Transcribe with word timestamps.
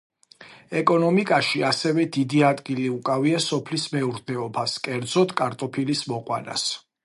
ეკონომიკაში 0.77 1.61
ასევე 1.67 2.05
დიდი 2.15 2.41
ადგილი 2.49 2.87
უკავია 2.95 3.43
სოფლის 3.49 3.85
მეურნეობას, 3.97 4.77
კერძოდ 4.89 5.37
კარტოფილის 5.43 6.07
მოყვანას. 6.15 6.69